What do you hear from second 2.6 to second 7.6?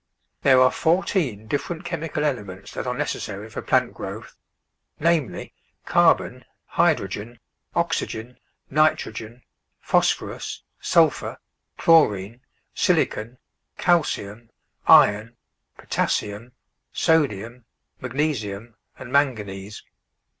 that are necessary for plant growth— namely, car bon, hydrogen,